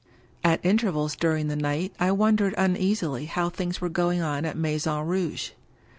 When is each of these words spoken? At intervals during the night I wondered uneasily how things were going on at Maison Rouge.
At 0.43 0.65
intervals 0.65 1.15
during 1.15 1.47
the 1.47 1.55
night 1.55 1.93
I 1.99 2.11
wondered 2.11 2.55
uneasily 2.57 3.25
how 3.25 3.51
things 3.51 3.79
were 3.81 3.87
going 3.89 4.19
on 4.19 4.45
at 4.45 4.57
Maison 4.57 5.05
Rouge. 5.05 5.51